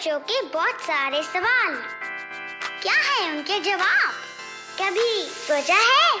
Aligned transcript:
बच्चों 0.00 0.18
के 0.20 0.40
बहुत 0.48 0.80
सारे 0.80 1.22
सवाल। 1.22 1.74
क्या 2.82 2.92
है 2.98 3.30
उनके 3.30 3.58
जवाब? 3.60 4.12
कभी 4.78 5.24
सोचा 5.24 5.74
है? 5.74 6.20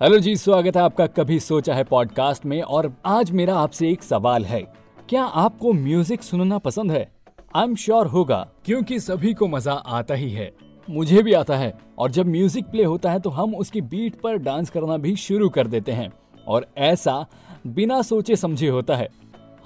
हेलो 0.00 0.18
जी, 0.18 0.34
स्वागत 0.36 0.76
है 0.76 0.82
आपका 0.82 1.06
कभी 1.06 1.38
सोचा 1.40 1.74
है 1.74 1.84
पॉडकास्ट 1.84 2.46
में 2.46 2.60
और 2.62 2.92
आज 3.06 3.30
मेरा 3.30 3.56
आपसे 3.56 3.90
एक 3.90 4.02
सवाल 4.02 4.44
है। 4.44 4.60
क्या 5.08 5.24
आपको 5.42 5.72
म्यूज़िक 5.74 6.22
सुनना 6.22 6.58
पसंद 6.58 6.92
है? 6.92 7.06
आई 7.56 7.64
एम 7.64 7.76
श्योर 7.76 8.06
होगा, 8.06 8.46
क्योंकि 8.64 9.00
सभी 9.00 9.34
को 9.34 9.46
मज़ा 9.46 9.72
आता 9.72 10.14
ही 10.14 10.30
है। 10.30 10.50
मुझे 10.88 11.22
भी 11.22 11.32
आता 11.32 11.56
है, 11.56 11.72
और 11.98 12.10
जब 12.10 12.26
म्यूज़िक 12.26 12.64
प्ले 12.64 12.84
होता 12.84 13.10
है 13.10 13.20
तो 13.20 13.30
हम 13.30 13.54
उसकी 13.54 13.80
बीट 13.84 14.20
पर 14.20 14.36
डांस 14.40 14.70
करना 14.70 14.96
भी 14.96 15.16
शुरू 15.18 15.48
कर 15.48 15.66
देते 15.66 15.92
हैं। 15.92 16.10
और 16.46 16.66
ऐसा 16.78 17.24
बिना 17.66 18.02
सोचे 18.02 18.36
समझे 18.36 18.68
होता 18.68 18.96
है। 18.96 19.08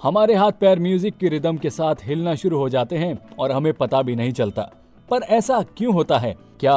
हमारे 0.03 0.35
हाथ 0.35 0.53
पैर 0.53 0.79
म्यूज़िक 0.79 1.17
की 1.17 1.29
रिदम 1.29 1.57
के 1.57 1.71
साथ 1.71 1.97
हिलना 2.03 2.35
शुरू 2.35 2.59
हो 2.59 2.69
जाते 2.69 2.97
हैं 2.99 3.19
और 3.39 3.53
हमें 3.53 3.73
पता 3.73 4.01
भी 4.03 4.17
नहीं 4.17 4.33
चलता। 4.33 4.63
पर 5.09 5.23
ऐसा 5.23 5.61
क्यों 5.77 5.93
होता 5.95 6.19
है? 6.19 6.35
क्या 6.61 6.77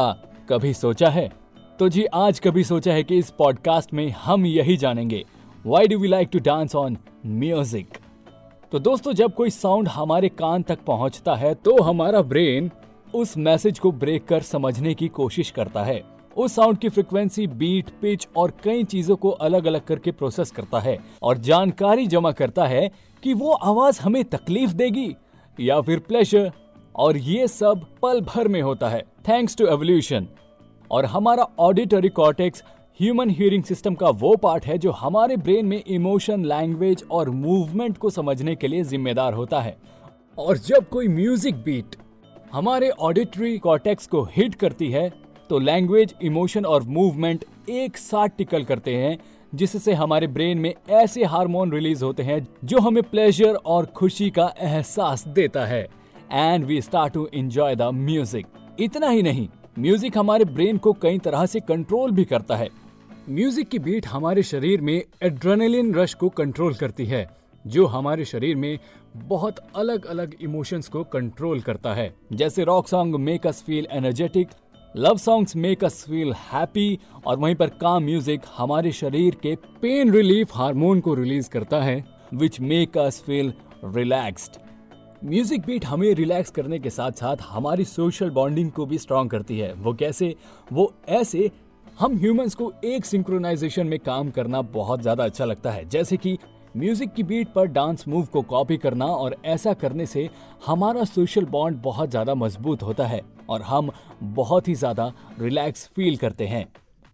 कभी 0.49 0.73
सोचा 0.73 1.09
है? 1.09 1.27
तो 1.79 1.89
जी, 1.89 2.05
आज 2.05 2.39
कभी 2.39 2.63
सोचा 2.63 2.93
है 2.93 3.03
कि 3.03 3.17
इस 3.17 3.29
पॉडकास्ट 3.29 3.93
में 3.93 4.09
हम 4.17 4.45
यही 4.45 4.77
जानेंगे। 4.77 5.23
Why 5.65 5.87
do 5.87 5.97
we 5.97 6.07
like 6.07 6.29
to 6.31 6.39
dance 6.39 6.75
on 6.75 6.97
music 7.25 7.97
तो 8.71 8.79
दोस्तों, 8.79 9.13
जब 9.13 9.33
कोई 9.33 9.49
साउंड 9.49 9.87
हमारे 9.87 10.29
कान 10.29 10.63
तक 10.63 10.83
पहुँचता 10.87 11.35
है 11.35 11.53
तो 11.55 11.81
हमारा 11.83 12.21
ब्रेन 12.23 12.71
उस 13.13 13.37
मैसेज 13.37 13.79
को 13.79 13.91
ब्रेक 13.93 14.25
कर 14.25 14.41
समझने 14.43 14.93
की 14.93 15.07
कोशिश 15.07 15.51
करता 15.51 15.83
है। 15.83 16.03
उस 16.35 16.55
साउंड 16.55 16.77
की 16.77 16.89
फ्रिक्वेंसी 16.89 17.45
बीट 17.47 17.89
पिच 18.01 18.27
और 18.37 18.53
कई 18.63 18.83
चीज़ों 18.83 19.15
को 19.15 19.29
अलग 19.29 19.65
अलग 19.65 19.85
करके 19.85 20.11
प्रोसेस 20.11 20.51
करता 20.51 20.79
है 20.79 20.97
और 21.21 21.37
जानकारी 21.37 22.07
जमा 22.07 22.31
करता 22.31 22.65
है 22.65 22.89
कि 23.23 23.33
वो 23.33 23.51
आवाज़ 23.51 24.01
हमें 24.01 24.23
तकलीफ़ 24.23 24.73
देगी 24.73 25.15
या 25.57 25.79
फिर 25.81 25.99
प्लेजर 25.99 26.51
और 26.95 27.17
ये 27.17 27.47
सब 27.47 27.85
पल 28.01 28.21
भर 28.21 28.47
में 28.47 28.61
होता 28.61 28.89
है। 28.89 29.01
थैंक्स 29.27 29.57
टू 29.57 29.67
एवोल्यूशन 29.67 30.27
और 30.91 31.05
हमारा 31.05 31.47
auditory 31.59 32.09
cortex 32.09 32.63
human 32.99 33.29
hearing 33.29 33.63
system 33.63 33.95
का 33.95 34.09
वो 34.09 34.35
पार्ट 34.35 34.65
है 34.65 34.77
जो 34.77 34.91
हमारे 34.91 35.37
ब्रेन 35.37 35.65
में 35.65 35.83
इमोशन 35.87 36.45
लैंग्वेज 36.45 37.03
और 37.11 37.29
मूवमेंट 37.29 37.97
को 37.97 38.09
समझने 38.09 38.55
के 38.55 38.67
लिए 38.67 38.83
जिम्मेदार 38.83 39.33
होता 39.33 39.61
है। 39.61 39.77
और 40.37 40.57
जब 40.57 40.87
कोई 40.89 41.07
म्यूज़िक 41.07 41.55
बीट 41.55 41.95
हमारे 42.53 42.89
ऑडिटरी 42.89 43.57
कॉर्टेक्स 43.57 44.07
को 44.07 44.23
हिट 44.31 44.55
करती 44.55 44.89
है 44.91 45.11
तो 45.49 45.59
लैंग्वेज 45.59 46.13
इमोशन 46.23 46.65
और 46.65 46.83
मूवमेंट 46.83 47.45
एक 47.69 47.97
साथ 47.97 48.29
टिकल 48.37 48.63
करते 48.63 48.95
हैं, 48.95 49.17
जिससे 49.53 49.93
हमारे 49.93 50.27
ब्रेन 50.27 50.57
में 50.57 50.73
ऐसे 50.91 51.23
हार्मोन 51.25 51.71
रिलीज़ 51.71 52.03
होते 52.03 52.23
हैं 52.23 52.45
जो 52.63 52.79
हमें 52.79 53.01
प्लेजर 53.03 53.55
और 53.55 53.85
खुशी 53.87 54.29
का 54.29 54.53
एहसास 54.59 55.27
देता 55.29 55.65
है। 55.65 55.87
And 56.31 56.65
we 56.65 56.81
start 56.81 57.13
to 57.13 57.27
enjoy 57.33 57.75
the 57.75 57.89
music 57.93 58.47
इतना 58.79 59.09
ही 59.09 59.21
नहीं 59.23 59.47
म्यूज़िक 59.79 60.17
हमारे 60.17 60.45
ब्रेन 60.45 60.77
को 60.77 60.93
कई 60.93 61.17
तरह 61.19 61.45
से 61.45 61.59
कंट्रोल 61.59 62.11
भी 62.11 62.25
करता 62.25 62.55
है। 62.55 62.69
म्यूज़िक 63.29 63.69
की 63.69 63.79
बीट 63.79 64.07
हमारे 64.07 64.43
शरीर 64.43 64.81
में 64.81 65.01
एड्रेनलिन 65.23 65.93
रश 65.95 66.13
को 66.13 66.29
कंट्रोल 66.31 66.73
करती 66.73 67.05
है, 67.05 67.27
जो 67.65 67.85
हमारे 67.85 68.25
शरीर 68.25 68.55
में 68.55 68.77
बहुत 69.17 69.59
अलग 69.75 70.05
अलग 70.05 70.35
इमोशंस 70.41 70.87
को 70.87 71.03
कंट्रोल 71.03 71.61
करता 71.61 71.93
है। 71.93 72.13
जैसे 72.33 72.63
rock 72.63 72.87
song 72.87 73.15
make 73.17 73.47
us 73.47 73.63
feel 73.63 73.87
energetic 73.91 74.49
love 74.97 75.17
songs 75.17 75.55
make 75.55 75.83
us 75.83 76.03
feel 76.09 76.31
happy 76.51 76.99
और 77.27 77.37
वहीं 77.37 77.55
पर 77.55 77.69
काम 77.79 78.03
म्यूज़िक 78.03 78.41
हमारे 78.57 78.91
शरीर 78.91 79.35
के 79.35 79.55
पेन 79.81 80.11
रिलीफ 80.13 80.55
हार्मोन 80.55 80.99
को 80.99 81.13
रिलीज़ 81.13 81.49
करता 81.49 81.81
है 81.83 82.03
which 82.33 82.59
make 82.61 82.97
us 82.97 83.19
feel 83.25 83.51
relaxed 83.85 84.57
music 85.25 85.65
beat 85.65 85.85
हमें 85.85 86.13
रिलैक्स 86.15 86.51
करने 86.51 86.79
के 86.79 86.89
साथ 86.89 87.11
साथ 87.11 87.43
हमारी 87.49 87.85
सोशल 87.85 88.29
बॉन्डिंग 88.29 88.71
को 88.71 88.85
भी 88.85 88.97
स्ट्रॉन्ग 88.97 89.31
करती 89.31 89.59
है। 89.59 89.73
वो 89.73 89.93
कैसे? 89.93 90.35
वो 90.73 90.91
ऐसे 91.09 91.51
हम 91.99 92.17
ह्यूमंस 92.17 92.55
को 92.55 92.71
एक 92.85 93.05
सिंक्रोनाइजेशन 93.05 93.87
में 93.87 93.99
काम 93.99 94.29
करना 94.29 94.61
बहुत 94.61 95.01
ज़्यादा 95.01 95.23
अच्छा 95.23 95.45
लगता 95.45 95.71
है। 95.71 95.87
जैसे 95.89 96.17
कि 96.17 96.37
म्यूज़िक 96.77 97.13
की 97.13 97.23
बीट 97.23 97.53
पर 97.53 97.67
डांस 97.67 98.07
मूव 98.07 98.25
को 98.25 98.41
कॉपी 98.43 98.77
करना 98.77 99.05
और 99.05 99.35
ऐसा 99.45 99.73
करने 99.75 100.05
से 100.05 100.29
हमारा 100.65 101.03
सोशल 101.05 101.45
बॉन्ड 101.47 101.81
बहुत 101.83 102.09
ज़्यादा 102.09 102.35
मज़बूत 102.35 102.83
होता 102.83 103.05
है। 103.05 103.21
और 103.49 103.61
हम 103.61 103.89
बहुत 104.23 104.67
ही 104.67 104.75
ज़्यादा 104.75 105.11
रिलैक्स 105.39 105.89
फील 105.95 106.17
करते 106.17 106.47
हैं। 106.47 106.65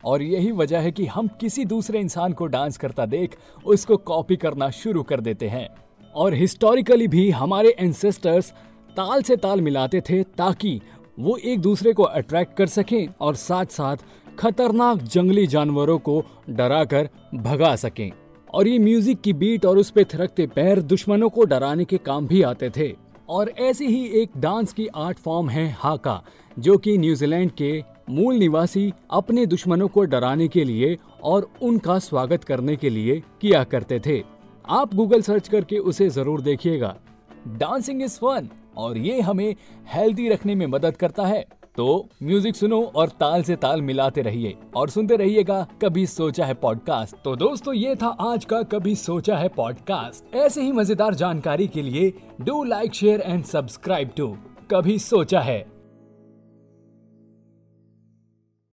और 0.03 0.21
यही 0.21 0.51
वजह 0.51 0.79
है 0.79 0.91
कि 0.91 1.05
हम 1.05 1.27
किसी 1.41 1.65
दूसरे 1.65 1.99
इंसान 1.99 2.33
को 2.33 2.45
डांस 2.47 2.77
करता 2.77 3.05
देख, 3.05 3.37
उसको 3.65 3.97
कॉपी 3.97 4.35
करना 4.35 4.69
शुरू 4.71 5.03
कर 5.03 5.21
देते 5.21 5.47
हैं। 5.47 5.67
और 6.15 6.33
हिस्टोरिकली 6.33 7.07
भी 7.07 7.29
हमारे 7.31 7.75
एंसेस्टर्स 7.79 8.49
ताल 8.97 9.21
से 9.21 9.35
ताल 9.35 9.61
मिलाते 9.61 10.01
थे 10.01 10.23
ताकि 10.37 10.79
वो 11.17 11.35
एक 11.37 11.59
दूसरे 11.59 11.93
को 11.93 12.03
अट्रैक्ट 12.03 12.55
कर 12.57 12.67
सकें 12.67 13.07
और 13.21 13.35
साथ 13.35 13.65
साथ 13.65 13.97
खतरनाक 14.39 15.01
जंगली 15.03 15.45
जानवरों 15.47 15.97
को 15.99 16.23
डराकर 16.49 17.09
भगा 17.35 17.75
सकें। 17.75 18.11
और 18.49 18.67
ये 18.67 18.79
म्यूज़िक 18.79 19.21
की 19.21 19.33
बीट 19.33 19.65
और 19.65 19.77
उस 19.77 19.91
पे 19.91 20.03
थिरकते 20.03 20.47
पैर 20.47 20.81
दुश्मनों 20.81 21.29
को 21.29 21.43
डराने 21.45 21.85
के 21.85 21.97
काम 21.97 22.27
भी 22.27 22.41
आते 22.41 22.69
थे। 22.69 22.87
और 23.31 23.49
ऐसी 23.59 23.85
ही 23.85 24.05
एक 24.21 24.29
डांस 24.37 24.73
की 24.73 24.87
आर्ट 24.87 25.17
फॉर्म 25.17 25.49
है 25.49 25.69
हाका, 25.79 26.21
जो 26.57 26.77
कि 26.77 26.97
न्यूजीलैंड 26.97 27.51
के 27.51 27.83
मूल 28.09 28.35
निवासी 28.35 28.91
अपने 29.11 29.45
दुश्मनों 29.45 29.87
को 29.87 30.03
डराने 30.03 30.47
के 30.47 30.63
लिए 30.63 30.97
और 31.23 31.49
उनका 31.61 31.97
स्वागत 31.99 32.43
करने 32.43 32.75
के 32.75 32.89
लिए 32.89 33.21
किया 33.41 33.63
करते 33.63 33.99
थे। 33.99 34.21
आप 34.65 34.95
गूगल 34.95 35.21
सर्च 35.21 35.47
करके 35.47 35.77
उसे 35.77 36.09
ज़रूर 36.09 36.41
देखिएगा। 36.41 36.95
डांसिंग 37.47 38.01
इज़ 38.03 38.17
फन 38.17 38.49
और 38.77 38.97
ये 38.97 39.21
हमें 39.21 39.55
हेल्दी 39.93 40.27
रखने 40.29 40.55
में 40.55 40.65
मदद 40.67 40.97
करता 40.97 41.25
है। 41.25 41.45
तो 41.77 42.09
म्यूज़िक 42.23 42.55
सुनो 42.55 42.81
और 42.95 43.09
ताल 43.09 43.43
से 43.43 43.55
ताल 43.55 43.81
मिलाते 43.81 44.21
रहिए 44.21 44.57
और 44.75 44.89
सुनते 44.89 45.15
रहिएगा, 45.15 45.67
कभी 45.81 46.05
सोचा 46.07 46.45
है 46.45 46.53
पॉडकास्ट 46.53 47.15
तो 47.23 47.35
दोस्तों, 47.35 47.73
ये 47.73 47.95
था 47.95 48.07
आज 48.07 48.45
का 48.45 48.61
कभी 48.63 48.95
सोचा 48.95 49.37
है 49.37 49.47
पॉडकास्ट 49.47 50.35
ऐसे 50.35 50.61
ही 50.61 50.71
मज़ेदार 50.71 51.15
जानकारी 51.15 51.67
के 51.67 51.81
लिए 51.81 52.13
do 52.41 52.63
like 52.63 52.93
share 52.93 53.21
and 53.21 53.43
subscribe 53.43 54.11
to 54.17 54.27
कभी 54.71 54.99
सोचा 54.99 55.39
है। 55.39 55.70